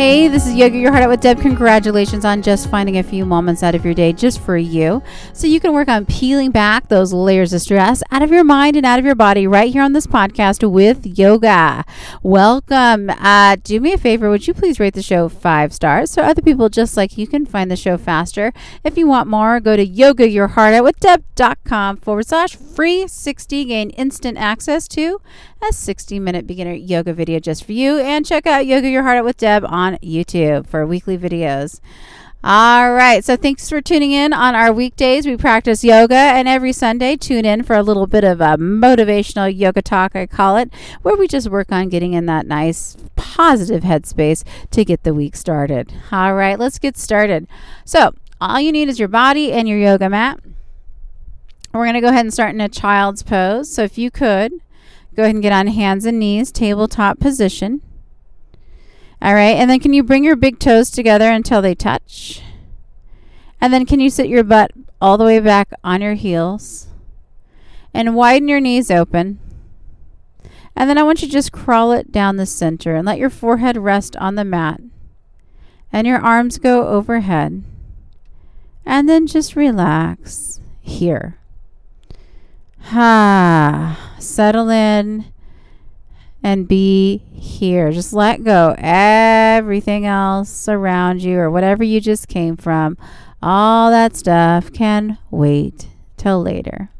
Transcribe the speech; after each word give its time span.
Hey, 0.00 0.28
this 0.28 0.46
is 0.46 0.54
Yoga 0.54 0.78
Your 0.78 0.92
Heart 0.92 1.02
Out 1.02 1.10
with 1.10 1.20
Deb. 1.20 1.42
Congratulations 1.42 2.24
on 2.24 2.40
just 2.40 2.70
finding 2.70 2.96
a 2.96 3.02
few 3.02 3.26
moments 3.26 3.62
out 3.62 3.74
of 3.74 3.84
your 3.84 3.92
day 3.92 4.14
just 4.14 4.40
for 4.40 4.56
you. 4.56 5.02
So 5.34 5.46
you 5.46 5.60
can 5.60 5.74
work 5.74 5.88
on 5.88 6.06
peeling 6.06 6.52
back 6.52 6.88
those 6.88 7.12
layers 7.12 7.52
of 7.52 7.60
stress 7.60 8.02
out 8.10 8.22
of 8.22 8.30
your 8.30 8.42
mind 8.42 8.76
and 8.76 8.86
out 8.86 8.98
of 8.98 9.04
your 9.04 9.14
body 9.14 9.46
right 9.46 9.70
here 9.70 9.82
on 9.82 9.92
this 9.92 10.06
podcast 10.06 10.66
with 10.66 11.18
yoga. 11.18 11.84
Welcome. 12.22 13.10
Uh, 13.10 13.58
do 13.62 13.78
me 13.78 13.92
a 13.92 13.98
favor. 13.98 14.30
Would 14.30 14.46
you 14.46 14.54
please 14.54 14.80
rate 14.80 14.94
the 14.94 15.02
show 15.02 15.28
five 15.28 15.74
stars 15.74 16.10
so 16.10 16.22
other 16.22 16.40
people 16.40 16.70
just 16.70 16.96
like 16.96 17.18
you 17.18 17.26
can 17.26 17.44
find 17.44 17.70
the 17.70 17.76
show 17.76 17.98
faster? 17.98 18.54
If 18.82 18.96
you 18.96 19.06
want 19.06 19.28
more, 19.28 19.60
go 19.60 19.76
to 19.76 19.86
yogayourheartoutwithdeb.com 19.86 21.98
forward 21.98 22.26
slash 22.26 22.56
free 22.56 23.06
60. 23.06 23.66
Gain 23.66 23.90
instant 23.90 24.38
access 24.38 24.88
to 24.88 25.20
a 25.62 25.72
60 25.72 26.18
minute 26.18 26.46
beginner 26.46 26.72
yoga 26.72 27.12
video 27.12 27.38
just 27.38 27.64
for 27.64 27.72
you. 27.72 27.98
And 27.98 28.24
check 28.24 28.46
out 28.46 28.66
Yoga 28.66 28.88
Your 28.88 29.02
Heart 29.02 29.18
Out 29.18 29.24
with 29.24 29.36
Deb 29.36 29.64
on 29.66 29.89
YouTube 29.98 30.66
for 30.66 30.86
weekly 30.86 31.18
videos. 31.18 31.80
All 32.42 32.92
right. 32.92 33.22
So 33.22 33.36
thanks 33.36 33.68
for 33.68 33.82
tuning 33.82 34.12
in 34.12 34.32
on 34.32 34.54
our 34.54 34.72
weekdays. 34.72 35.26
We 35.26 35.36
practice 35.36 35.84
yoga, 35.84 36.14
and 36.14 36.48
every 36.48 36.72
Sunday, 36.72 37.16
tune 37.16 37.44
in 37.44 37.62
for 37.64 37.76
a 37.76 37.82
little 37.82 38.06
bit 38.06 38.24
of 38.24 38.40
a 38.40 38.56
motivational 38.56 39.54
yoga 39.54 39.82
talk, 39.82 40.16
I 40.16 40.26
call 40.26 40.56
it, 40.56 40.72
where 41.02 41.16
we 41.16 41.28
just 41.28 41.50
work 41.50 41.70
on 41.70 41.90
getting 41.90 42.14
in 42.14 42.24
that 42.26 42.46
nice, 42.46 42.96
positive 43.14 43.82
headspace 43.82 44.42
to 44.70 44.84
get 44.84 45.02
the 45.02 45.12
week 45.12 45.36
started. 45.36 45.92
All 46.10 46.34
right. 46.34 46.58
Let's 46.58 46.78
get 46.78 46.96
started. 46.96 47.46
So, 47.84 48.14
all 48.40 48.58
you 48.58 48.72
need 48.72 48.88
is 48.88 48.98
your 48.98 49.08
body 49.08 49.52
and 49.52 49.68
your 49.68 49.78
yoga 49.78 50.08
mat. 50.08 50.40
We're 51.74 51.84
going 51.84 51.94
to 51.94 52.00
go 52.00 52.08
ahead 52.08 52.24
and 52.24 52.32
start 52.32 52.54
in 52.54 52.60
a 52.62 52.70
child's 52.70 53.22
pose. 53.22 53.70
So, 53.70 53.82
if 53.82 53.98
you 53.98 54.10
could, 54.10 54.52
Go 55.16 55.24
ahead 55.24 55.34
and 55.34 55.42
get 55.42 55.52
on 55.52 55.66
hands 55.66 56.06
and 56.06 56.18
knees, 56.18 56.52
tabletop 56.52 57.18
position. 57.18 57.82
All 59.22 59.34
right, 59.34 59.56
and 59.56 59.70
then 59.70 59.80
can 59.80 59.92
you 59.92 60.02
bring 60.02 60.24
your 60.24 60.36
big 60.36 60.58
toes 60.58 60.90
together 60.90 61.30
until 61.30 61.60
they 61.60 61.74
touch? 61.74 62.42
And 63.60 63.72
then 63.72 63.84
can 63.84 64.00
you 64.00 64.08
sit 64.08 64.28
your 64.28 64.44
butt 64.44 64.72
all 65.00 65.18
the 65.18 65.24
way 65.24 65.40
back 65.40 65.70
on 65.84 66.00
your 66.00 66.14
heels 66.14 66.88
and 67.92 68.14
widen 68.14 68.48
your 68.48 68.60
knees 68.60 68.90
open? 68.90 69.38
And 70.74 70.88
then 70.88 70.96
I 70.96 71.02
want 71.02 71.20
you 71.20 71.28
to 71.28 71.32
just 71.32 71.52
crawl 71.52 71.92
it 71.92 72.10
down 72.10 72.36
the 72.36 72.46
center 72.46 72.94
and 72.96 73.06
let 73.06 73.18
your 73.18 73.28
forehead 73.28 73.76
rest 73.76 74.16
on 74.16 74.36
the 74.36 74.44
mat 74.44 74.80
and 75.92 76.06
your 76.06 76.18
arms 76.18 76.58
go 76.58 76.88
overhead. 76.88 77.62
And 78.86 79.08
then 79.08 79.26
just 79.26 79.56
relax 79.56 80.60
here. 80.80 81.38
Ha. 82.84 84.14
Settle 84.18 84.70
in 84.70 85.26
and 86.42 86.68
be 86.68 87.18
here. 87.32 87.90
Just 87.92 88.12
let 88.12 88.44
go 88.44 88.74
everything 88.78 90.06
else 90.06 90.68
around 90.68 91.22
you 91.22 91.38
or 91.38 91.50
whatever 91.50 91.84
you 91.84 92.00
just 92.00 92.28
came 92.28 92.56
from. 92.56 92.96
All 93.42 93.90
that 93.90 94.16
stuff 94.16 94.72
can 94.72 95.18
wait 95.30 95.88
till 96.16 96.42
later. 96.42 96.90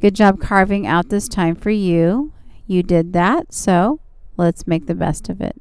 Good 0.00 0.14
job 0.14 0.40
carving 0.40 0.86
out 0.86 1.08
this 1.08 1.28
time 1.28 1.54
for 1.54 1.70
you. 1.70 2.32
You 2.66 2.82
did 2.82 3.12
that, 3.12 3.52
so 3.52 4.00
let's 4.36 4.66
make 4.66 4.86
the 4.86 4.94
best 4.94 5.28
of 5.28 5.40
it. 5.40 5.60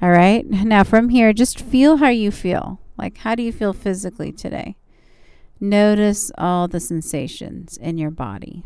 All 0.00 0.10
right. 0.10 0.46
Now, 0.46 0.84
from 0.84 1.08
here, 1.08 1.32
just 1.32 1.60
feel 1.60 1.96
how 1.96 2.08
you 2.08 2.30
feel. 2.30 2.80
Like, 2.96 3.18
how 3.18 3.34
do 3.34 3.42
you 3.42 3.52
feel 3.52 3.72
physically 3.72 4.32
today? 4.32 4.76
Notice 5.60 6.30
all 6.38 6.68
the 6.68 6.80
sensations 6.80 7.76
in 7.76 7.98
your 7.98 8.10
body. 8.10 8.64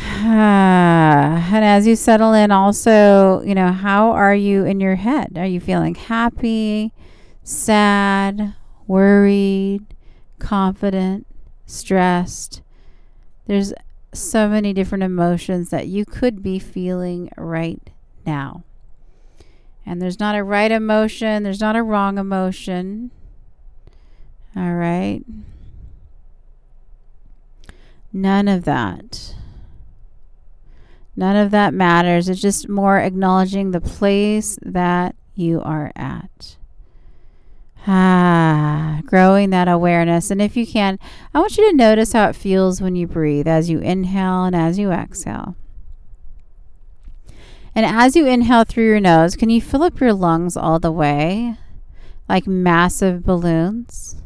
and 0.22 1.64
as 1.64 1.86
you 1.86 1.94
settle 1.94 2.32
in, 2.32 2.50
also, 2.50 3.42
you 3.42 3.54
know, 3.54 3.70
how 3.70 4.12
are 4.12 4.34
you 4.34 4.64
in 4.64 4.80
your 4.80 4.96
head? 4.96 5.36
Are 5.36 5.46
you 5.46 5.60
feeling 5.60 5.94
happy, 5.94 6.94
sad, 7.42 8.54
worried, 8.86 9.84
confident, 10.38 11.26
stressed? 11.66 12.62
There's 13.46 13.74
so 14.14 14.48
many 14.48 14.72
different 14.72 15.04
emotions 15.04 15.68
that 15.68 15.86
you 15.86 16.06
could 16.06 16.42
be 16.42 16.58
feeling 16.58 17.30
right 17.36 17.90
now. 18.24 18.64
And 19.84 20.00
there's 20.00 20.18
not 20.18 20.34
a 20.34 20.42
right 20.42 20.70
emotion, 20.70 21.42
there's 21.42 21.60
not 21.60 21.76
a 21.76 21.82
wrong 21.82 22.16
emotion. 22.16 23.10
All 24.56 24.74
right. 24.74 25.22
None 28.12 28.48
of 28.48 28.64
that. 28.64 29.34
None 31.20 31.36
of 31.36 31.50
that 31.50 31.74
matters. 31.74 32.30
It's 32.30 32.40
just 32.40 32.66
more 32.66 32.96
acknowledging 32.96 33.72
the 33.72 33.80
place 33.82 34.58
that 34.62 35.14
you 35.34 35.60
are 35.60 35.92
at. 35.94 36.56
Ah, 37.86 39.02
growing 39.04 39.50
that 39.50 39.68
awareness. 39.68 40.30
And 40.30 40.40
if 40.40 40.56
you 40.56 40.66
can, 40.66 40.98
I 41.34 41.40
want 41.40 41.58
you 41.58 41.68
to 41.68 41.76
notice 41.76 42.14
how 42.14 42.30
it 42.30 42.36
feels 42.36 42.80
when 42.80 42.96
you 42.96 43.06
breathe 43.06 43.46
as 43.46 43.68
you 43.68 43.80
inhale 43.80 44.44
and 44.44 44.56
as 44.56 44.78
you 44.78 44.92
exhale. 44.92 45.56
And 47.74 47.84
as 47.84 48.16
you 48.16 48.26
inhale 48.26 48.64
through 48.64 48.86
your 48.86 48.98
nose, 48.98 49.36
can 49.36 49.50
you 49.50 49.60
fill 49.60 49.82
up 49.82 50.00
your 50.00 50.14
lungs 50.14 50.56
all 50.56 50.78
the 50.78 50.90
way 50.90 51.58
like 52.30 52.46
massive 52.46 53.26
balloons? 53.26 54.22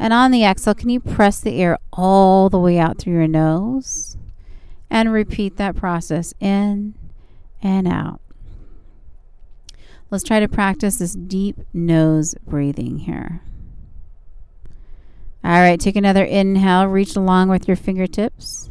And 0.00 0.12
on 0.12 0.32
the 0.32 0.42
exhale, 0.42 0.74
can 0.74 0.88
you 0.88 0.98
press 0.98 1.38
the 1.38 1.62
air 1.62 1.78
all 1.92 2.50
the 2.50 2.58
way 2.58 2.80
out 2.80 2.98
through 2.98 3.12
your 3.12 3.28
nose? 3.28 4.16
And 4.92 5.10
repeat 5.10 5.56
that 5.56 5.74
process 5.74 6.34
in 6.38 6.92
and 7.62 7.88
out. 7.88 8.20
Let's 10.10 10.22
try 10.22 10.38
to 10.38 10.48
practice 10.48 10.98
this 10.98 11.14
deep 11.14 11.56
nose 11.72 12.34
breathing 12.46 12.98
here. 12.98 13.40
All 15.42 15.60
right, 15.60 15.80
take 15.80 15.96
another 15.96 16.22
inhale, 16.22 16.86
reach 16.86 17.16
along 17.16 17.48
with 17.48 17.66
your 17.66 17.76
fingertips. 17.76 18.68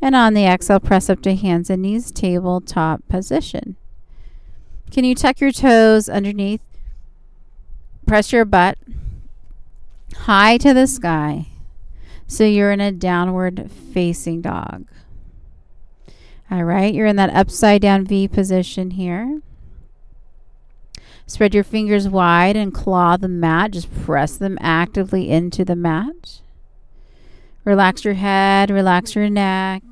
And 0.00 0.14
on 0.14 0.34
the 0.34 0.46
exhale, 0.46 0.78
press 0.78 1.10
up 1.10 1.20
to 1.22 1.34
hands 1.34 1.68
and 1.68 1.82
knees, 1.82 2.12
tabletop 2.12 3.06
position. 3.08 3.74
Can 4.92 5.02
you 5.02 5.16
tuck 5.16 5.40
your 5.40 5.50
toes 5.50 6.08
underneath? 6.08 6.62
Press 8.06 8.32
your 8.32 8.44
butt 8.44 8.78
high 10.16 10.58
to 10.58 10.72
the 10.72 10.86
sky. 10.86 11.48
So 12.28 12.44
you're 12.44 12.70
in 12.70 12.80
a 12.80 12.92
downward 12.92 13.68
facing 13.92 14.42
dog. 14.42 14.86
All 16.50 16.64
right, 16.64 16.92
you're 16.92 17.06
in 17.06 17.16
that 17.16 17.34
upside 17.34 17.80
down 17.80 18.04
V 18.04 18.26
position 18.26 18.92
here. 18.92 19.40
Spread 21.26 21.54
your 21.54 21.62
fingers 21.62 22.08
wide 22.08 22.56
and 22.56 22.74
claw 22.74 23.16
the 23.16 23.28
mat. 23.28 23.70
Just 23.70 23.94
press 24.02 24.36
them 24.36 24.58
actively 24.60 25.30
into 25.30 25.64
the 25.64 25.76
mat. 25.76 26.40
Relax 27.64 28.04
your 28.04 28.14
head, 28.14 28.68
relax 28.68 29.14
your 29.14 29.30
neck, 29.30 29.82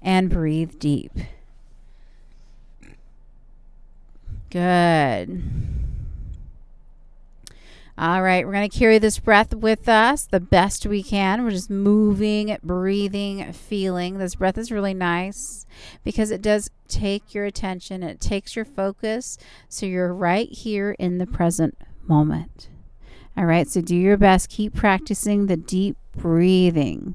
and 0.00 0.30
breathe 0.30 0.78
deep. 0.78 1.10
Good. 4.50 5.42
All 7.98 8.22
right, 8.22 8.44
we're 8.44 8.52
going 8.52 8.68
to 8.68 8.78
carry 8.78 8.98
this 8.98 9.18
breath 9.18 9.54
with 9.54 9.88
us 9.88 10.26
the 10.26 10.38
best 10.38 10.84
we 10.84 11.02
can. 11.02 11.42
We're 11.42 11.50
just 11.50 11.70
moving, 11.70 12.54
breathing, 12.62 13.50
feeling. 13.54 14.18
This 14.18 14.34
breath 14.34 14.58
is 14.58 14.70
really 14.70 14.92
nice 14.92 15.64
because 16.04 16.30
it 16.30 16.42
does 16.42 16.70
take 16.88 17.32
your 17.32 17.46
attention, 17.46 18.02
it 18.02 18.20
takes 18.20 18.54
your 18.54 18.66
focus. 18.66 19.38
So 19.70 19.86
you're 19.86 20.12
right 20.12 20.50
here 20.50 20.94
in 20.98 21.16
the 21.16 21.26
present 21.26 21.78
moment. 22.06 22.68
All 23.34 23.46
right, 23.46 23.66
so 23.66 23.80
do 23.80 23.96
your 23.96 24.18
best. 24.18 24.50
Keep 24.50 24.74
practicing 24.74 25.46
the 25.46 25.56
deep 25.56 25.96
breathing. 26.14 27.14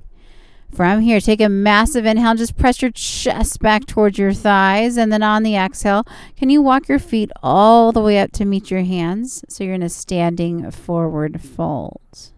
From 0.74 1.02
here, 1.02 1.20
take 1.20 1.42
a 1.42 1.50
massive 1.50 2.06
inhale. 2.06 2.36
Just 2.36 2.58
press 2.58 2.82
your 2.82 2.92
chest 2.92 3.60
back 3.60 3.86
towards 3.86 4.18
your 4.18 4.34
thighs. 4.34 4.98
And 4.98 5.12
then 5.12 5.22
on 5.22 5.44
the 5.44 5.56
exhale, 5.56 6.06
can 6.38 6.50
you 6.50 6.62
walk 6.62 6.88
your 6.88 7.00
feet 7.00 7.30
all 7.44 7.92
the 7.92 8.02
way 8.02 8.20
up 8.20 8.32
to 8.34 8.46
meet 8.46 8.72
your 8.72 8.84
hands? 8.84 9.44
So 9.50 9.64
you're 9.64 9.74
in 9.74 9.84
a 9.84 9.90
standing 9.90 10.72
forward 10.72 11.42
fold. 11.42 12.32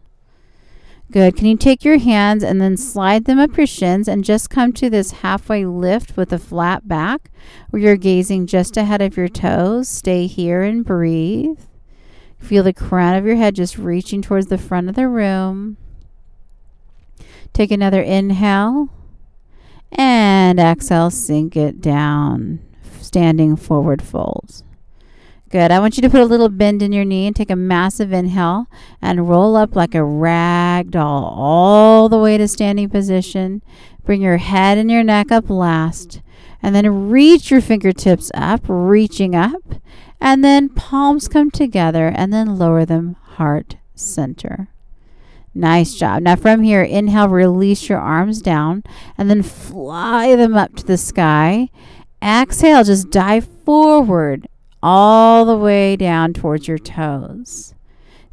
Good. 1.11 1.35
Can 1.35 1.45
you 1.45 1.57
take 1.57 1.85
your 1.85 1.99
hands 1.99 2.43
and 2.43 2.59
then 2.59 2.75
slide 2.75 3.25
them 3.25 3.37
up 3.37 3.55
your 3.55 3.67
shins 3.67 4.07
and 4.07 4.23
just 4.23 4.49
come 4.49 4.73
to 4.73 4.89
this 4.89 5.11
halfway 5.11 5.63
lift 5.63 6.17
with 6.17 6.33
a 6.33 6.39
flat 6.39 6.87
back 6.87 7.29
where 7.69 7.83
you're 7.83 7.97
gazing 7.97 8.47
just 8.47 8.77
ahead 8.77 8.99
of 8.99 9.15
your 9.15 9.27
toes? 9.27 9.87
Stay 9.87 10.25
here 10.25 10.63
and 10.63 10.83
breathe. 10.83 11.59
Feel 12.39 12.63
the 12.63 12.73
crown 12.73 13.13
of 13.15 13.27
your 13.27 13.35
head 13.35 13.53
just 13.53 13.77
reaching 13.77 14.23
towards 14.23 14.47
the 14.47 14.57
front 14.57 14.89
of 14.89 14.95
the 14.95 15.07
room. 15.07 15.77
Take 17.53 17.71
another 17.71 18.01
inhale 18.01 18.89
and 19.91 20.59
exhale, 20.59 21.11
sink 21.11 21.55
it 21.55 21.81
down, 21.81 22.59
standing 22.99 23.55
forward 23.55 24.01
folds. 24.01 24.63
Good. 25.53 25.69
I 25.69 25.77
want 25.77 25.95
you 25.97 26.01
to 26.01 26.09
put 26.09 26.21
a 26.21 26.25
little 26.25 26.49
bend 26.49 26.81
in 26.81 26.91
your 26.91 27.05
knee 27.05 27.27
and 27.27 27.35
take 27.35 27.51
a 27.51 27.55
massive 27.55 28.11
inhale 28.11 28.65
and 29.03 29.29
roll 29.29 29.55
up 29.55 29.75
like 29.75 29.93
a 29.93 30.03
rag 30.03 30.89
doll 30.89 31.25
all 31.25 32.09
the 32.09 32.17
way 32.17 32.39
to 32.39 32.47
standing 32.47 32.89
position. 32.89 33.61
Bring 34.03 34.23
your 34.23 34.37
head 34.37 34.79
and 34.79 34.89
your 34.89 35.03
neck 35.03 35.31
up 35.31 35.51
last. 35.51 36.23
And 36.63 36.73
then 36.73 37.11
reach 37.11 37.51
your 37.51 37.61
fingertips 37.61 38.31
up, 38.33 38.61
reaching 38.67 39.35
up. 39.35 39.75
And 40.19 40.43
then 40.43 40.69
palms 40.69 41.27
come 41.27 41.51
together 41.51 42.07
and 42.07 42.33
then 42.33 42.57
lower 42.57 42.83
them 42.83 43.15
heart 43.21 43.75
center. 43.93 44.69
Nice 45.55 45.93
job. 45.93 46.23
Now, 46.23 46.35
from 46.35 46.63
here, 46.63 46.81
inhale, 46.81 47.29
release 47.29 47.87
your 47.87 47.99
arms 47.99 48.41
down 48.41 48.83
and 49.17 49.29
then 49.29 49.43
fly 49.43 50.35
them 50.35 50.55
up 50.55 50.75
to 50.77 50.83
the 50.83 50.97
sky. 50.97 51.69
Exhale, 52.21 52.83
just 52.83 53.11
dive 53.11 53.47
forward 53.63 54.47
all 54.81 55.45
the 55.45 55.57
way 55.57 55.95
down 55.95 56.33
towards 56.33 56.67
your 56.67 56.79
toes. 56.79 57.75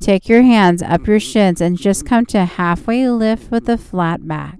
Take 0.00 0.28
your 0.28 0.42
hands 0.42 0.82
up 0.82 1.06
your 1.06 1.20
shins 1.20 1.60
and 1.60 1.76
just 1.76 2.06
come 2.06 2.24
to 2.26 2.46
halfway 2.46 3.08
lift 3.08 3.50
with 3.50 3.68
a 3.68 3.76
flat 3.76 4.26
back. 4.26 4.58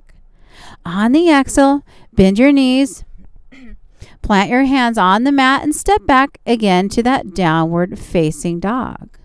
On 0.85 1.13
the 1.13 1.31
exhale, 1.31 1.83
bend 2.13 2.39
your 2.39 2.53
knees, 2.53 3.05
plant 4.23 4.51
your 4.51 4.65
hands 4.65 4.99
on 4.99 5.25
the 5.25 5.33
mat, 5.33 5.63
and 5.63 5.75
step 5.75 6.05
back 6.06 6.39
again 6.45 6.91
to 6.91 7.03
that 7.05 7.35
downward 7.35 7.99
facing 7.99 8.61
dog. 8.61 9.19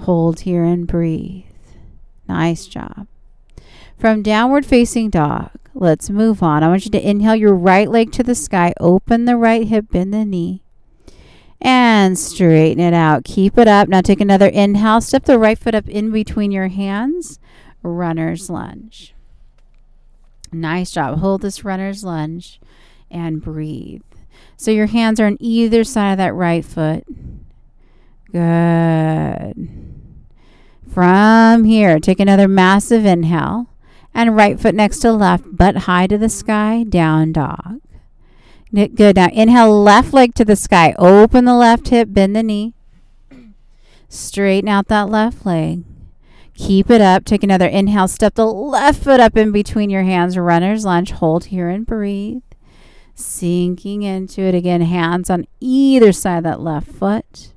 Hold 0.00 0.40
here 0.40 0.64
and 0.64 0.86
breathe. 0.86 1.44
Nice 2.28 2.66
job. 2.66 3.06
From 3.98 4.22
downward 4.22 4.66
facing 4.66 5.10
dog, 5.10 5.50
let's 5.74 6.10
move 6.10 6.42
on. 6.42 6.62
I 6.62 6.68
want 6.68 6.84
you 6.84 6.90
to 6.90 7.08
inhale 7.08 7.36
your 7.36 7.54
right 7.54 7.90
leg 7.90 8.12
to 8.12 8.22
the 8.22 8.34
sky, 8.34 8.72
open 8.78 9.24
the 9.24 9.36
right 9.36 9.66
hip, 9.66 9.86
bend 9.90 10.12
the 10.12 10.24
knee 10.24 10.62
and 11.60 12.18
straighten 12.18 12.80
it 12.80 12.94
out. 12.94 13.24
Keep 13.24 13.58
it 13.58 13.68
up. 13.68 13.88
Now 13.88 14.00
take 14.00 14.20
another 14.20 14.46
inhale. 14.46 15.00
Step 15.00 15.24
the 15.24 15.38
right 15.38 15.58
foot 15.58 15.74
up 15.74 15.88
in 15.88 16.10
between 16.10 16.50
your 16.50 16.68
hands. 16.68 17.38
Runner's 17.82 18.50
lunge. 18.50 19.14
Nice 20.52 20.92
job. 20.92 21.18
Hold 21.18 21.42
this 21.42 21.64
runner's 21.64 22.04
lunge 22.04 22.60
and 23.10 23.42
breathe. 23.42 24.02
So 24.56 24.70
your 24.70 24.86
hands 24.86 25.20
are 25.20 25.26
on 25.26 25.36
either 25.40 25.84
side 25.84 26.12
of 26.12 26.18
that 26.18 26.34
right 26.34 26.64
foot. 26.64 27.04
Good. 28.32 29.85
From 30.88 31.64
here, 31.64 32.00
take 32.00 32.20
another 32.20 32.48
massive 32.48 33.04
inhale 33.04 33.68
and 34.14 34.34
right 34.34 34.58
foot 34.58 34.74
next 34.74 35.00
to 35.00 35.12
left, 35.12 35.44
butt 35.56 35.76
high 35.76 36.06
to 36.06 36.16
the 36.16 36.28
sky, 36.28 36.84
down 36.84 37.32
dog. 37.32 37.80
Good. 38.74 39.16
Now 39.16 39.28
inhale, 39.32 39.82
left 39.82 40.12
leg 40.12 40.34
to 40.34 40.44
the 40.44 40.56
sky. 40.56 40.94
Open 40.98 41.44
the 41.44 41.54
left 41.54 41.88
hip, 41.88 42.08
bend 42.10 42.34
the 42.34 42.42
knee. 42.42 42.74
Straighten 44.08 44.68
out 44.68 44.88
that 44.88 45.08
left 45.08 45.46
leg. 45.46 45.84
Keep 46.54 46.90
it 46.90 47.00
up. 47.00 47.24
Take 47.24 47.42
another 47.42 47.66
inhale. 47.66 48.08
Step 48.08 48.34
the 48.34 48.46
left 48.46 49.02
foot 49.02 49.20
up 49.20 49.36
in 49.36 49.52
between 49.52 49.90
your 49.90 50.02
hands. 50.04 50.38
Runner's 50.38 50.84
lunge. 50.84 51.10
Hold 51.10 51.46
here 51.46 51.68
and 51.68 51.86
breathe. 51.86 52.42
Sinking 53.14 54.02
into 54.02 54.42
it 54.42 54.54
again. 54.54 54.80
Hands 54.80 55.28
on 55.28 55.46
either 55.60 56.12
side 56.12 56.38
of 56.38 56.44
that 56.44 56.60
left 56.60 56.88
foot. 56.88 57.52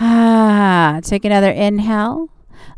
Ah. 0.00 1.00
Take 1.02 1.24
another 1.24 1.50
inhale. 1.50 2.28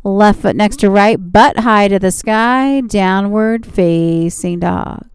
Left 0.05 0.43
foot 0.43 0.57
next 0.57 0.79
to 0.81 0.91
right. 0.91 1.17
Butt 1.17 1.61
high 1.61 1.89
to 1.89 1.99
the 1.99 2.11
sky. 2.11 2.81
Downward 2.81 3.65
facing 3.65 4.61
dog. 4.61 5.09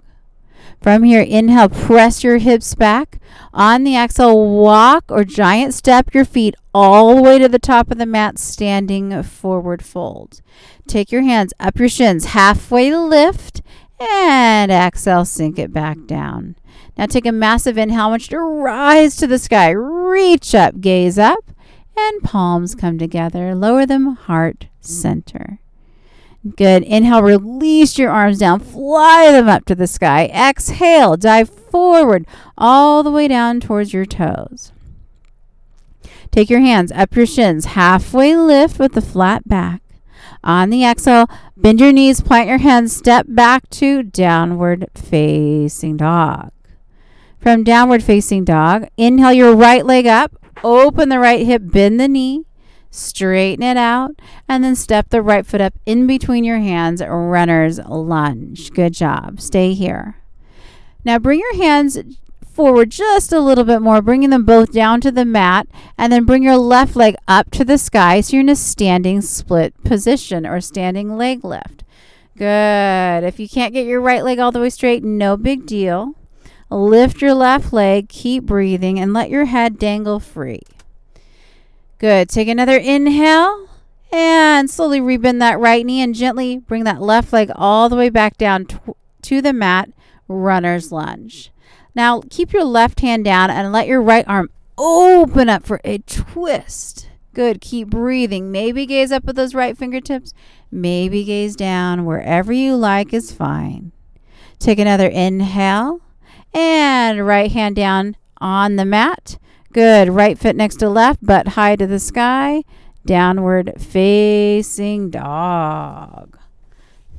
From 0.82 1.04
here, 1.04 1.22
inhale, 1.22 1.70
press 1.70 2.24
your 2.24 2.38
hips 2.38 2.76
back. 2.76 3.20
On 3.52 3.84
the 3.84 3.98
exhale, 3.98 4.62
walk 4.62 5.06
or 5.10 5.24
giant 5.24 5.74
step 5.74 6.14
your 6.14 6.24
feet 6.24 6.54
all 6.74 7.16
the 7.16 7.22
way 7.22 7.40
to 7.40 7.50
the 7.50 7.60
top 7.60 7.92
of 7.92 7.98
the 7.98 8.06
mat, 8.06 8.38
standing 8.38 9.24
forward 9.24 9.84
fold. 9.84 10.42
Take 10.86 11.12
your 11.12 11.24
hands 11.24 11.52
up 11.60 11.80
your 11.80 11.90
shins, 11.90 12.26
halfway 12.26 12.96
lift, 12.96 13.62
and 14.00 14.72
exhale, 14.72 15.26
sink 15.26 15.58
it 15.58 15.74
back 15.74 15.98
down. 16.06 16.56
Now 16.96 17.08
take 17.08 17.26
a 17.26 17.32
massive 17.32 17.78
inhale. 17.78 18.06
I 18.06 18.08
want 18.08 18.32
you 18.32 18.38
to 18.38 18.44
rise 18.44 19.16
to 19.18 19.28
the 19.28 19.40
sky, 19.40 19.72
reach 19.72 20.54
up, 20.54 20.80
gaze 20.80 21.18
up, 21.18 21.52
and 21.98 22.24
palms 22.24 22.76
come 22.76 22.98
together. 22.98 23.56
Lower 23.56 23.86
them 23.86 24.16
heart 24.16 24.68
center. 24.80 25.60
Good. 26.56 26.84
Inhale, 26.84 27.24
release 27.24 27.98
your 27.98 28.12
arms 28.12 28.38
down, 28.38 28.60
fly 28.60 29.32
them 29.32 29.50
up 29.50 29.66
to 29.66 29.76
the 29.76 29.88
sky. 29.88 30.26
Exhale, 30.28 31.18
dive 31.18 31.50
forward 31.50 32.26
all 32.58 33.04
the 33.04 33.12
way 33.12 33.28
down 33.28 33.60
towards 33.60 33.94
your 33.94 34.06
toes. 34.06 34.72
Take 36.32 36.50
your 36.50 36.60
hands 36.60 36.92
up 36.92 37.16
your 37.16 37.26
shins, 37.26 37.66
halfway 37.66 38.36
lift 38.36 38.80
with 38.80 38.94
the 38.94 39.02
flat 39.02 39.48
back. 39.48 39.82
On 40.44 40.70
the 40.70 40.86
exhale, 40.86 41.28
bend 41.56 41.80
your 41.80 41.92
knees, 41.92 42.22
plant 42.22 42.48
your 42.48 42.60
hands, 42.60 42.96
step 42.96 43.26
back 43.28 43.70
to 43.72 44.04
downward 44.04 44.88
facing 44.94 45.98
dog. 45.98 46.52
From 47.40 47.64
downward 47.64 48.04
facing 48.04 48.46
dog, 48.46 48.88
inhale 48.98 49.34
your 49.34 49.56
right 49.56 49.86
leg 49.86 50.06
up, 50.06 50.38
open 50.64 51.10
the 51.10 51.20
right 51.20 51.46
hip, 51.46 51.62
bend 51.66 52.00
the 52.00 52.08
knee 52.08 52.46
straighten 52.98 53.64
it 53.64 53.78
out, 53.78 54.20
and 54.48 54.64
then 54.64 54.76
step 54.76 55.10
the 55.10 55.22
right 55.22 55.46
foot 55.46 55.62
up 55.62 55.74
in 55.86 56.08
between 56.08 56.44
your 56.44 56.60
hands, 56.60 57.02
runner's 57.02 57.80
lunge. 57.80 58.72
Good 58.72 58.94
job. 58.94 59.40
Stay 59.40 59.74
here. 59.74 60.18
Now 61.04 61.20
bring 61.20 61.40
your 61.40 61.58
hands 61.58 61.98
forward 62.52 62.90
just 62.90 63.32
a 63.32 63.40
little 63.40 63.64
bit 63.64 63.82
more, 63.82 64.02
bringing 64.02 64.32
them 64.32 64.46
both 64.46 64.72
down 64.72 65.00
to 65.02 65.12
the 65.12 65.26
mat, 65.26 65.68
and 65.98 66.12
then 66.12 66.26
bring 66.26 66.44
your 66.44 66.58
left 66.58 66.96
leg 66.96 67.16
up 67.28 67.52
to 67.52 67.64
the 67.64 67.78
sky 67.78 68.20
so 68.22 68.34
you're 68.34 68.42
in 68.42 68.50
a 68.50 68.56
standing 68.56 69.22
split 69.22 69.82
position 69.84 70.46
or 70.46 70.60
standing 70.60 71.16
leg 71.16 71.44
lift. 71.46 71.84
Good. 72.36 73.24
If 73.24 73.40
you 73.40 73.48
can't 73.48 73.74
get 73.74 73.86
your 73.86 74.02
right 74.02 74.24
leg 74.24 74.40
all 74.40 74.52
the 74.52 74.60
way 74.60 74.70
straight, 74.70 75.04
no 75.04 75.38
big 75.38 75.66
deal. 75.66 76.16
Lift 76.70 77.22
your 77.22 77.34
left 77.34 77.72
leg, 77.72 78.10
keep 78.10 78.44
breathing, 78.44 79.00
and 79.00 79.14
let 79.14 79.30
your 79.30 79.46
head 79.46 79.80
dangle 79.80 80.20
free. 80.20 80.62
Good. 81.98 82.30
Take 82.30 82.48
another 82.48 82.78
inhale 82.78 83.70
and 84.12 84.70
slowly 84.70 85.00
rebend 85.00 85.40
that 85.40 85.60
right 85.60 85.86
knee 85.86 86.02
and 86.02 86.14
gently 86.14 86.58
bring 86.58 86.84
that 86.84 87.02
left 87.02 87.34
leg 87.34 87.52
all 87.56 87.90
the 87.90 87.96
way 87.96 88.10
back 88.10 88.38
down 88.38 88.68
to 89.22 89.42
the 89.42 89.54
mat, 89.54 89.90
runner's 90.28 90.92
lunge. 90.92 91.52
Now 91.96 92.22
keep 92.30 92.54
your 92.54 92.64
left 92.64 93.00
hand 93.00 93.26
down 93.26 93.50
and 93.50 93.72
let 93.72 93.88
your 93.88 94.02
right 94.02 94.28
arm 94.28 94.50
open 94.78 95.50
up 95.50 95.66
for 95.66 95.82
a 95.84 96.00
twist. 96.00 97.10
Good. 97.34 97.62
Keep 97.62 97.90
breathing. 97.90 98.52
Maybe 98.52 98.86
gaze 98.86 99.12
up 99.12 99.24
with 99.24 99.36
those 99.36 99.56
right 99.56 99.78
fingertips. 99.78 100.34
Maybe 100.72 101.24
gaze 101.24 101.56
down. 101.56 102.06
Wherever 102.06 102.52
you 102.52 102.76
like 102.76 103.14
is 103.14 103.32
fine. 103.32 103.92
Take 104.60 104.80
another 104.80 105.08
inhale 105.08 106.02
and 106.54 107.26
right 107.26 107.52
hand 107.52 107.76
down 107.76 108.16
on 108.40 108.76
the 108.76 108.86
mat. 108.86 109.38
Good. 109.74 110.10
Right 110.10 110.38
foot 110.38 110.56
next 110.56 110.78
to 110.78 110.90
left, 110.90 111.26
butt 111.26 111.50
high 111.50 111.76
to 111.76 111.88
the 111.88 112.00
sky. 112.00 112.64
Downward 113.06 113.76
facing 113.80 115.10
dog. 115.10 116.38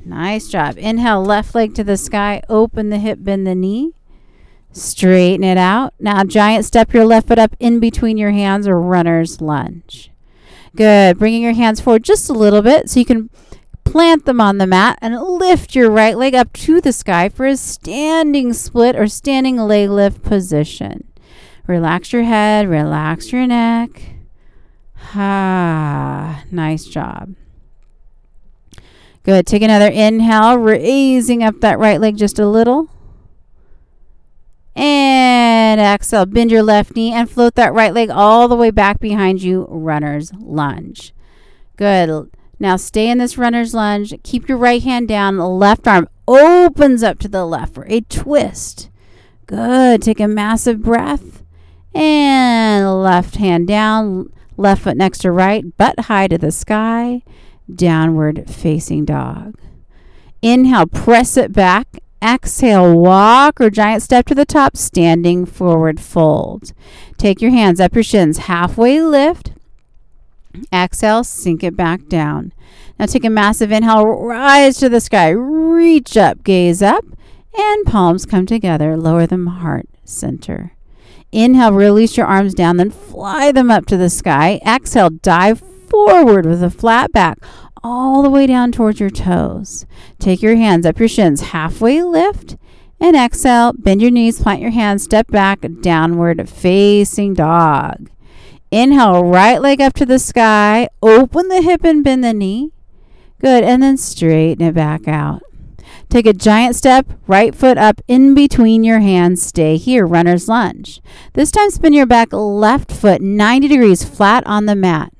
Nice 0.04 0.48
job. 0.48 0.76
Inhale, 0.78 1.22
left 1.22 1.54
leg 1.54 1.74
to 1.74 1.84
the 1.84 1.96
sky. 1.96 2.42
Open 2.48 2.90
the 2.90 2.98
hip, 2.98 3.18
bend 3.22 3.46
the 3.46 3.54
knee. 3.54 3.92
Straighten 4.72 5.44
it 5.44 5.58
out. 5.58 5.94
Now, 5.98 6.24
giant 6.24 6.64
step 6.64 6.92
your 6.92 7.04
left 7.04 7.28
foot 7.28 7.38
up 7.38 7.56
in 7.58 7.80
between 7.80 8.16
your 8.16 8.30
hands 8.30 8.68
or 8.68 8.80
runner's 8.80 9.40
lunge. 9.40 10.10
Good. 10.76 11.18
Bringing 11.18 11.42
your 11.42 11.54
hands 11.54 11.80
forward 11.80 12.04
just 12.04 12.28
a 12.30 12.34
little 12.34 12.62
bit 12.62 12.88
so 12.88 13.00
you 13.00 13.06
can 13.06 13.30
plant 13.90 14.24
them 14.24 14.40
on 14.40 14.58
the 14.58 14.66
mat 14.66 14.98
and 15.00 15.20
lift 15.20 15.74
your 15.74 15.90
right 15.90 16.16
leg 16.16 16.34
up 16.34 16.52
to 16.52 16.80
the 16.80 16.92
sky 16.92 17.28
for 17.28 17.46
a 17.46 17.56
standing 17.56 18.52
split 18.52 18.96
or 18.96 19.06
standing 19.08 19.56
leg 19.56 19.88
lift 19.90 20.22
position. 20.22 21.04
Relax 21.66 22.12
your 22.12 22.22
head, 22.22 22.68
relax 22.68 23.32
your 23.32 23.46
neck. 23.46 24.02
Ah, 25.14 26.44
nice 26.50 26.84
job. 26.84 27.34
Good. 29.22 29.46
Take 29.46 29.62
another 29.62 29.88
inhale, 29.88 30.56
raising 30.56 31.42
up 31.42 31.60
that 31.60 31.78
right 31.78 32.00
leg 32.00 32.16
just 32.16 32.38
a 32.38 32.48
little. 32.48 32.88
And 34.74 35.80
exhale, 35.80 36.24
bend 36.24 36.50
your 36.50 36.62
left 36.62 36.94
knee 36.94 37.12
and 37.12 37.28
float 37.28 37.54
that 37.56 37.74
right 37.74 37.92
leg 37.92 38.10
all 38.10 38.48
the 38.48 38.56
way 38.56 38.70
back 38.70 39.00
behind 39.00 39.42
you, 39.42 39.66
runner's 39.68 40.32
lunge. 40.34 41.12
Good. 41.76 42.30
Now 42.58 42.76
stay 42.76 43.08
in 43.08 43.18
this 43.18 43.38
runner's 43.38 43.74
lunge. 43.74 44.14
Keep 44.22 44.48
your 44.48 44.58
right 44.58 44.82
hand 44.82 45.08
down. 45.08 45.36
The 45.36 45.48
Left 45.48 45.86
arm 45.86 46.08
opens 46.26 47.02
up 47.02 47.18
to 47.20 47.28
the 47.28 47.44
left 47.44 47.74
for 47.74 47.86
a 47.88 48.00
twist. 48.02 48.90
Good. 49.46 50.02
Take 50.02 50.20
a 50.20 50.28
massive 50.28 50.82
breath. 50.82 51.42
And 51.94 53.02
left 53.02 53.36
hand 53.36 53.66
down, 53.66 54.32
left 54.56 54.82
foot 54.82 54.96
next 54.96 55.18
to 55.20 55.32
right, 55.32 55.76
butt 55.78 55.98
high 56.00 56.28
to 56.28 56.38
the 56.38 56.52
sky, 56.52 57.22
downward 57.74 58.48
facing 58.48 59.06
dog. 59.06 59.54
Inhale, 60.42 60.86
press 60.86 61.36
it 61.36 61.52
back 61.52 61.98
exhale, 62.22 62.98
walk 62.98 63.60
or 63.60 63.70
giant 63.70 64.02
step 64.02 64.26
to 64.26 64.34
the 64.34 64.44
top, 64.44 64.76
standing 64.76 65.46
forward 65.46 66.00
fold. 66.00 66.72
Take 67.16 67.40
your 67.40 67.50
hands 67.50 67.80
up 67.80 67.94
your 67.94 68.02
shins, 68.04 68.38
halfway 68.38 69.00
lift. 69.00 69.52
Exhale, 70.72 71.24
sink 71.24 71.62
it 71.62 71.76
back 71.76 72.06
down. 72.08 72.52
Now 72.98 73.06
take 73.06 73.24
a 73.24 73.30
massive 73.30 73.70
inhale, 73.70 74.04
rise 74.06 74.78
to 74.78 74.88
the 74.88 75.00
sky, 75.00 75.30
reach 75.30 76.16
up, 76.16 76.42
gaze 76.42 76.82
up, 76.82 77.04
and 77.56 77.86
palms 77.86 78.26
come 78.26 78.46
together. 78.46 78.96
Lower 78.96 79.26
them 79.26 79.46
heart 79.46 79.86
center. 80.04 80.72
Inhale, 81.30 81.72
release 81.72 82.16
your 82.16 82.26
arms 82.26 82.54
down, 82.54 82.78
then 82.78 82.90
fly 82.90 83.52
them 83.52 83.70
up 83.70 83.86
to 83.86 83.96
the 83.96 84.10
sky. 84.10 84.60
Exhale, 84.66 85.10
dive 85.10 85.62
forward 85.88 86.46
with 86.46 86.62
a 86.62 86.70
flat 86.70 87.12
back 87.12 87.38
all 87.82 88.22
the 88.22 88.30
way 88.30 88.46
down 88.46 88.72
towards 88.72 89.00
your 89.00 89.10
toes. 89.10 89.86
Take 90.18 90.42
your 90.42 90.56
hands 90.56 90.86
up 90.86 90.98
your 90.98 91.08
shins, 91.08 91.40
halfway 91.40 92.02
lift, 92.02 92.56
and 93.00 93.16
exhale. 93.16 93.72
Bend 93.74 94.02
your 94.02 94.10
knees, 94.10 94.40
plant 94.42 94.60
your 94.60 94.70
hands, 94.70 95.04
step 95.04 95.28
back, 95.28 95.64
downward 95.80 96.48
facing 96.48 97.34
dog. 97.34 98.10
Inhale, 98.70 99.24
right 99.24 99.60
leg 99.60 99.80
up 99.80 99.94
to 99.94 100.06
the 100.06 100.18
sky. 100.18 100.88
Open 101.02 101.48
the 101.48 101.62
hip 101.62 101.84
and 101.84 102.04
bend 102.04 102.22
the 102.22 102.34
knee. 102.34 102.72
Good. 103.40 103.64
And 103.64 103.82
then 103.82 103.96
straighten 103.96 104.66
it 104.66 104.74
back 104.74 105.08
out. 105.08 105.42
Take 106.08 106.26
a 106.26 106.32
giant 106.32 106.74
step, 106.74 107.06
right 107.26 107.54
foot 107.54 107.76
up 107.76 108.00
in 108.08 108.34
between 108.34 108.82
your 108.82 109.00
hands. 109.00 109.42
Stay 109.42 109.76
here, 109.76 110.06
runner's 110.06 110.48
lunge. 110.48 111.02
This 111.34 111.50
time, 111.50 111.70
spin 111.70 111.92
your 111.92 112.06
back 112.06 112.32
left 112.32 112.90
foot 112.90 113.20
90 113.20 113.68
degrees 113.68 114.04
flat 114.04 114.46
on 114.46 114.64
the 114.64 114.74
mat. 114.74 115.12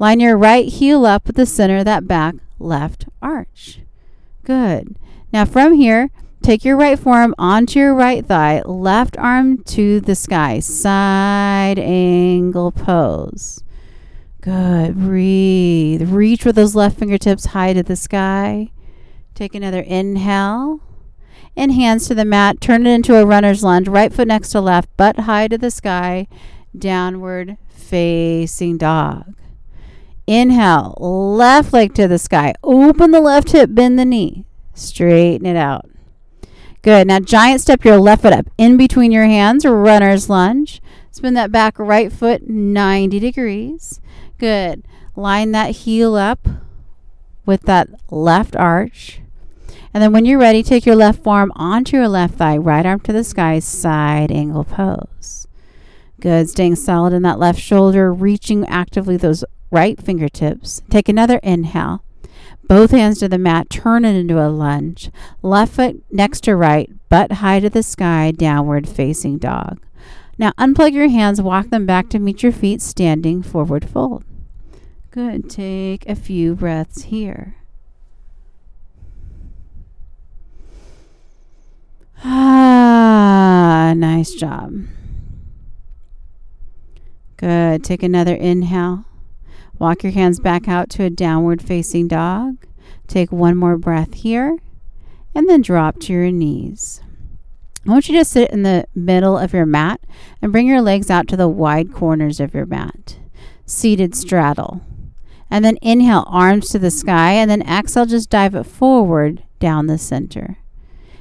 Line 0.00 0.18
your 0.18 0.36
right 0.36 0.66
heel 0.66 1.06
up 1.06 1.26
with 1.26 1.36
the 1.36 1.46
center 1.46 1.78
of 1.78 1.84
that 1.84 2.08
back 2.08 2.34
left 2.58 3.06
arch. 3.22 3.80
Good. 4.44 4.96
Now 5.32 5.44
from 5.44 5.74
here, 5.74 6.10
take 6.48 6.64
your 6.64 6.78
right 6.78 6.98
forearm 6.98 7.34
onto 7.36 7.78
your 7.78 7.94
right 7.94 8.24
thigh, 8.24 8.62
left 8.62 9.18
arm 9.18 9.62
to 9.64 10.00
the 10.00 10.14
sky, 10.14 10.58
side 10.58 11.78
angle 11.78 12.72
pose. 12.72 13.62
Good. 14.40 14.96
Breathe. 14.96 16.10
Reach 16.10 16.46
with 16.46 16.56
those 16.56 16.74
left 16.74 16.98
fingertips 16.98 17.46
high 17.46 17.74
to 17.74 17.82
the 17.82 17.96
sky. 17.96 18.70
Take 19.34 19.54
another 19.54 19.80
inhale. 19.80 20.80
And 21.54 21.70
hands 21.70 22.08
to 22.08 22.14
the 22.14 22.24
mat. 22.24 22.62
Turn 22.62 22.86
it 22.86 22.94
into 22.94 23.16
a 23.16 23.26
runner's 23.26 23.62
lunge. 23.62 23.86
Right 23.86 24.10
foot 24.10 24.28
next 24.28 24.48
to 24.52 24.62
left, 24.62 24.96
butt 24.96 25.20
high 25.20 25.48
to 25.48 25.58
the 25.58 25.70
sky. 25.70 26.28
Downward 26.74 27.58
facing 27.68 28.78
dog. 28.78 29.34
Inhale, 30.26 30.96
left 30.98 31.74
leg 31.74 31.92
to 31.96 32.08
the 32.08 32.18
sky. 32.18 32.54
Open 32.62 33.10
the 33.10 33.20
left 33.20 33.52
hip, 33.52 33.74
bend 33.74 33.98
the 33.98 34.06
knee. 34.06 34.46
Straighten 34.72 35.44
it 35.44 35.56
out. 35.56 35.90
Good. 36.88 37.06
Now, 37.06 37.20
giant 37.20 37.60
step 37.60 37.84
your 37.84 37.98
left 37.98 38.22
foot 38.22 38.32
up 38.32 38.46
in 38.56 38.78
between 38.78 39.12
your 39.12 39.26
hands, 39.26 39.66
runner's 39.66 40.30
lunge. 40.30 40.80
Spin 41.10 41.34
that 41.34 41.52
back 41.52 41.78
right 41.78 42.10
foot 42.10 42.48
90 42.48 43.18
degrees. 43.18 44.00
Good. 44.38 44.84
Line 45.14 45.52
that 45.52 45.72
heel 45.72 46.14
up 46.14 46.48
with 47.44 47.60
that 47.64 47.88
left 48.10 48.56
arch. 48.56 49.20
And 49.92 50.02
then 50.02 50.14
when 50.14 50.24
you're 50.24 50.38
ready, 50.38 50.62
take 50.62 50.86
your 50.86 50.96
left 50.96 51.22
forearm 51.22 51.52
onto 51.56 51.94
your 51.94 52.08
left 52.08 52.36
thigh, 52.36 52.56
right 52.56 52.86
arm 52.86 53.00
to 53.00 53.12
the 53.12 53.22
sky, 53.22 53.58
side 53.58 54.32
angle 54.32 54.64
pose. 54.64 55.46
Good. 56.20 56.48
Staying 56.48 56.76
solid 56.76 57.12
in 57.12 57.20
that 57.20 57.38
left 57.38 57.60
shoulder, 57.60 58.10
reaching 58.14 58.66
actively 58.66 59.18
those 59.18 59.44
right 59.70 60.02
fingertips. 60.02 60.80
Take 60.88 61.10
another 61.10 61.36
inhale. 61.42 62.02
Both 62.68 62.90
hands 62.90 63.18
to 63.20 63.28
the 63.28 63.38
mat, 63.38 63.70
turn 63.70 64.04
it 64.04 64.14
into 64.14 64.38
a 64.38 64.48
lunge. 64.48 65.10
Left 65.42 65.72
foot 65.72 66.04
next 66.10 66.42
to 66.44 66.54
right, 66.54 66.90
butt 67.08 67.32
high 67.32 67.60
to 67.60 67.70
the 67.70 67.82
sky, 67.82 68.30
downward 68.30 68.86
facing 68.86 69.38
dog. 69.38 69.80
Now 70.36 70.52
unplug 70.58 70.92
your 70.92 71.08
hands, 71.08 71.40
walk 71.40 71.70
them 71.70 71.86
back 71.86 72.10
to 72.10 72.18
meet 72.18 72.42
your 72.42 72.52
feet, 72.52 72.82
standing 72.82 73.42
forward 73.42 73.88
fold. 73.88 74.22
Good. 75.10 75.48
Take 75.48 76.06
a 76.06 76.14
few 76.14 76.54
breaths 76.54 77.04
here. 77.04 77.56
Ah, 82.22 83.94
nice 83.96 84.32
job. 84.32 84.84
Good. 87.38 87.82
Take 87.82 88.02
another 88.02 88.34
inhale. 88.34 89.06
Walk 89.78 90.02
your 90.02 90.12
hands 90.12 90.40
back 90.40 90.68
out 90.68 90.90
to 90.90 91.04
a 91.04 91.10
downward 91.10 91.62
facing 91.62 92.08
dog. 92.08 92.66
Take 93.06 93.30
one 93.32 93.56
more 93.56 93.76
breath 93.76 94.14
here 94.14 94.58
and 95.34 95.48
then 95.48 95.62
drop 95.62 96.00
to 96.00 96.12
your 96.12 96.30
knees. 96.30 97.00
I 97.86 97.90
want 97.90 98.08
you 98.08 98.18
to 98.18 98.24
sit 98.24 98.50
in 98.50 98.64
the 98.64 98.86
middle 98.94 99.38
of 99.38 99.52
your 99.52 99.64
mat 99.64 100.00
and 100.42 100.52
bring 100.52 100.66
your 100.66 100.82
legs 100.82 101.10
out 101.10 101.28
to 101.28 101.36
the 101.36 101.48
wide 101.48 101.92
corners 101.92 102.40
of 102.40 102.52
your 102.52 102.66
mat. 102.66 103.18
Seated 103.66 104.14
straddle. 104.14 104.82
And 105.50 105.64
then 105.64 105.78
inhale, 105.80 106.24
arms 106.26 106.68
to 106.70 106.78
the 106.78 106.90
sky, 106.90 107.32
and 107.32 107.50
then 107.50 107.62
exhale, 107.62 108.04
just 108.04 108.28
dive 108.28 108.54
it 108.54 108.64
forward 108.64 109.44
down 109.60 109.86
the 109.86 109.96
center. 109.96 110.58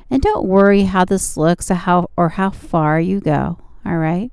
And 0.09 0.21
don't 0.21 0.47
worry 0.47 0.83
how 0.83 1.05
this 1.05 1.37
looks 1.37 1.71
or 1.71 1.75
how, 1.75 2.09
or 2.17 2.29
how 2.29 2.49
far 2.49 2.99
you 2.99 3.19
go, 3.21 3.59
all 3.87 3.97
right? 3.97 4.31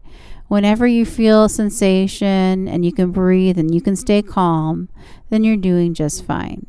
whenever 0.48 0.86
you 0.86 1.04
feel 1.04 1.48
sensation 1.48 2.68
and 2.68 2.84
you 2.84 2.92
can 2.92 3.10
breathe 3.10 3.58
and 3.58 3.74
you 3.74 3.80
can 3.80 3.96
stay 3.96 4.22
calm, 4.22 4.88
then 5.30 5.44
you're 5.44 5.56
doing 5.56 5.94
just 5.94 6.24
fine. 6.24 6.66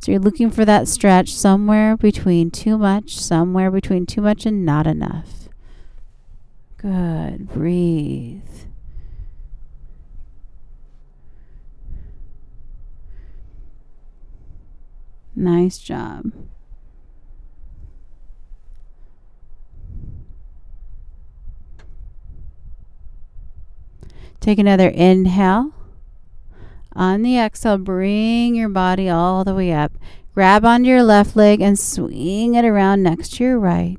So 0.00 0.10
you're 0.10 0.20
looking 0.20 0.50
for 0.50 0.64
that 0.64 0.88
stretch 0.88 1.32
somewhere 1.32 1.96
between 1.96 2.50
too 2.50 2.76
much, 2.76 3.16
somewhere 3.16 3.70
between 3.70 4.04
too 4.04 4.20
much 4.20 4.44
and 4.44 4.64
not 4.64 4.86
enough. 4.86 5.48
Good. 6.76 7.48
Breathe. 7.48 8.42
Nice 15.34 15.78
job. 15.78 16.32
Take 24.42 24.58
another 24.58 24.88
inhale. 24.88 25.72
On 26.94 27.22
the 27.22 27.38
exhale, 27.38 27.78
bring 27.78 28.56
your 28.56 28.68
body 28.68 29.08
all 29.08 29.44
the 29.44 29.54
way 29.54 29.72
up. 29.72 29.92
Grab 30.34 30.64
onto 30.64 30.88
your 30.88 31.04
left 31.04 31.36
leg 31.36 31.60
and 31.60 31.78
swing 31.78 32.56
it 32.56 32.64
around 32.64 33.04
next 33.04 33.34
to 33.34 33.44
your 33.44 33.58
right. 33.60 33.96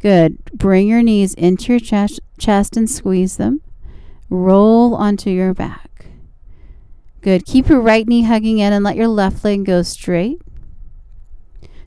Good. 0.00 0.44
Bring 0.52 0.88
your 0.88 1.00
knees 1.00 1.32
into 1.34 1.72
your 1.72 1.80
chest, 1.80 2.18
chest 2.38 2.76
and 2.76 2.90
squeeze 2.90 3.36
them. 3.36 3.60
Roll 4.28 4.96
onto 4.96 5.30
your 5.30 5.54
back. 5.54 6.06
Good. 7.20 7.46
Keep 7.46 7.68
your 7.68 7.80
right 7.80 8.06
knee 8.06 8.24
hugging 8.24 8.58
in 8.58 8.72
and 8.72 8.84
let 8.84 8.96
your 8.96 9.08
left 9.08 9.44
leg 9.44 9.64
go 9.64 9.82
straight. 9.82 10.42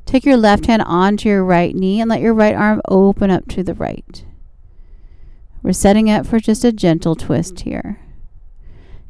Take 0.06 0.25
your 0.25 0.38
left 0.38 0.68
hand 0.68 0.82
onto 0.86 1.28
your 1.28 1.44
right 1.44 1.75
knee 1.75 2.00
and 2.00 2.10
let 2.10 2.22
your 2.22 2.34
right 2.34 2.56
arm 2.56 2.82
open 2.88 3.30
up 3.30 3.50
to 3.50 3.63
the 3.63 3.74
right. 3.74 4.24
We're 5.62 5.74
setting 5.74 6.10
up 6.10 6.25
for 6.25 6.39
just 6.39 6.63
a 6.63 6.72
gentle 6.72 7.16
twist 7.16 7.62
here. 7.62 8.00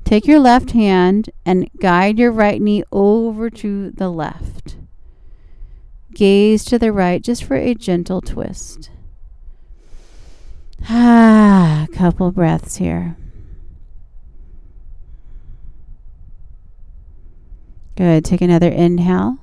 Take 0.04 0.26
your 0.26 0.40
left 0.40 0.72
hand 0.72 1.30
and 1.46 1.70
guide 1.80 2.18
your 2.18 2.32
right 2.32 2.62
knee 2.62 2.84
over 2.92 3.50
to 3.52 3.92
the 3.92 4.10
left. 4.10 4.78
Gaze 6.14 6.66
to 6.66 6.80
the 6.80 6.92
right 6.92 7.22
just 7.22 7.44
for 7.44 7.56
a 7.56 7.74
gentle 7.74 8.22
twist. 8.22 8.90
Ah, 10.90 11.86
a 11.90 11.94
couple 11.94 12.32
breaths 12.32 12.78
here. 12.78 13.18
Good. 18.00 18.24
Take 18.24 18.40
another 18.40 18.70
inhale. 18.70 19.40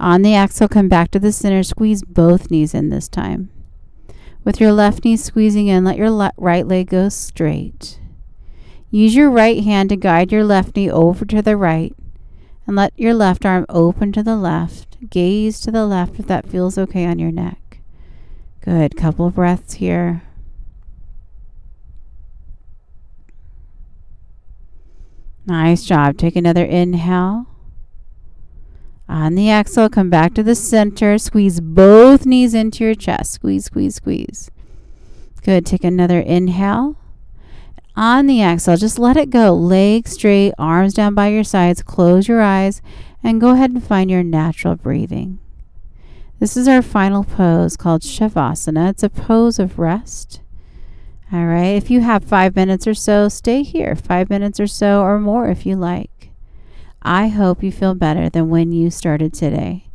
On 0.00 0.22
the 0.22 0.34
exhale, 0.34 0.68
come 0.68 0.88
back 0.88 1.10
to 1.10 1.18
the 1.18 1.32
center. 1.32 1.62
Squeeze 1.62 2.02
both 2.02 2.50
knees 2.50 2.72
in 2.72 2.88
this 2.88 3.08
time. 3.08 3.50
With 4.44 4.60
your 4.60 4.72
left 4.72 5.04
knee 5.04 5.16
squeezing 5.16 5.68
in, 5.68 5.84
let 5.84 5.96
your 5.96 6.10
le- 6.10 6.32
right 6.36 6.66
leg 6.66 6.90
go 6.90 7.08
straight. 7.08 8.00
Use 8.90 9.14
your 9.14 9.30
right 9.30 9.62
hand 9.62 9.90
to 9.90 9.96
guide 9.96 10.32
your 10.32 10.44
left 10.44 10.74
knee 10.74 10.90
over 10.90 11.24
to 11.24 11.42
the 11.42 11.56
right 11.56 11.94
and 12.66 12.76
let 12.76 12.92
your 12.96 13.14
left 13.14 13.44
arm 13.44 13.66
open 13.68 14.12
to 14.12 14.22
the 14.22 14.36
left. 14.36 14.96
Gaze 15.10 15.60
to 15.60 15.70
the 15.70 15.86
left 15.86 16.18
if 16.18 16.26
that 16.26 16.48
feels 16.48 16.78
okay 16.78 17.04
on 17.04 17.18
your 17.18 17.32
neck. 17.32 17.80
Good. 18.60 18.96
Couple 18.96 19.30
breaths 19.30 19.74
here. 19.74 20.22
Nice 25.46 25.84
job. 25.84 26.16
Take 26.16 26.36
another 26.36 26.64
inhale. 26.64 27.49
Uh, 29.10 29.24
On 29.24 29.34
the 29.34 29.50
exhale, 29.50 29.88
come 29.88 30.08
back 30.08 30.34
to 30.34 30.42
the 30.42 30.54
center. 30.54 31.18
Squeeze 31.18 31.60
both 31.60 32.24
knees 32.24 32.54
into 32.54 32.84
your 32.84 32.94
chest. 32.94 33.32
Squeeze, 33.32 33.64
squeeze, 33.64 33.96
squeeze. 33.96 34.50
Good. 35.42 35.66
Take 35.66 35.84
another 35.84 36.20
inhale. 36.20 36.96
On 37.96 38.26
the 38.26 38.40
exhale, 38.40 38.76
just 38.76 38.98
let 38.98 39.16
it 39.16 39.30
go. 39.30 39.52
Legs 39.52 40.12
straight, 40.12 40.54
arms 40.58 40.94
down 40.94 41.14
by 41.14 41.28
your 41.28 41.44
sides. 41.44 41.82
Close 41.82 42.28
your 42.28 42.40
eyes 42.40 42.80
and 43.22 43.40
go 43.40 43.50
ahead 43.50 43.72
and 43.72 43.82
find 43.82 44.10
your 44.10 44.22
natural 44.22 44.76
breathing. 44.76 45.38
This 46.38 46.56
is 46.56 46.68
our 46.68 46.80
final 46.80 47.24
pose 47.24 47.76
called 47.76 48.02
Shavasana. 48.02 48.90
It's 48.90 49.02
a 49.02 49.10
pose 49.10 49.58
of 49.58 49.78
rest. 49.78 50.40
All 51.32 51.46
right. 51.46 51.74
If 51.76 51.90
you 51.90 52.00
have 52.00 52.24
five 52.24 52.56
minutes 52.56 52.86
or 52.86 52.94
so, 52.94 53.28
stay 53.28 53.62
here. 53.62 53.94
Five 53.94 54.30
minutes 54.30 54.58
or 54.58 54.66
so, 54.66 55.02
or 55.02 55.18
more 55.18 55.48
if 55.48 55.66
you 55.66 55.76
like. 55.76 56.19
I 57.02 57.28
hope 57.28 57.62
you 57.62 57.72
feel 57.72 57.94
better 57.94 58.28
than 58.28 58.50
when 58.50 58.72
you 58.72 58.90
started 58.90 59.32
today. 59.32 59.86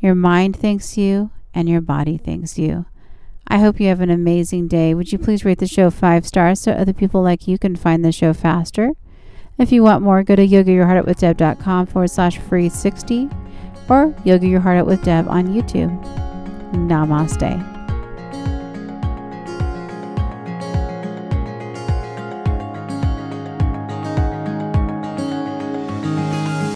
Your 0.00 0.14
mind 0.14 0.56
thanks 0.56 0.96
you, 0.96 1.30
and 1.54 1.68
your 1.68 1.80
body 1.80 2.18
thanks 2.18 2.58
you. 2.58 2.86
I 3.48 3.58
hope 3.58 3.80
you 3.80 3.88
have 3.88 4.00
an 4.00 4.10
amazing 4.10 4.68
day. 4.68 4.92
Would 4.92 5.10
you 5.10 5.18
please 5.18 5.44
rate 5.44 5.58
the 5.58 5.66
show 5.66 5.90
five 5.90 6.26
stars 6.26 6.60
so 6.60 6.72
other 6.72 6.92
people 6.92 7.22
like 7.22 7.48
you 7.48 7.58
can 7.58 7.76
find 7.76 8.04
the 8.04 8.12
show 8.12 8.34
faster? 8.34 8.92
If 9.58 9.72
you 9.72 9.82
want 9.82 10.04
more, 10.04 10.22
go 10.22 10.36
to 10.36 10.46
yogayourheartoutwithdeb.com 10.46 11.86
forward 11.86 12.10
slash 12.10 12.38
free 12.38 12.68
60 12.68 13.28
or 13.88 14.14
Yoga 14.24 14.46
Your 14.46 14.60
Heart 14.60 14.78
Out 14.78 14.86
with 14.86 15.08
on 15.08 15.48
YouTube. 15.48 15.90
Namaste. 16.72 17.77